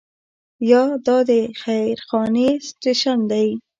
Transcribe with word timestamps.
یا 0.71 0.83
دا 1.05 1.17
د 1.29 1.31
خیر 1.61 1.97
خانې 2.07 2.49
سټیشن 2.67 3.19
دی. 3.31 3.47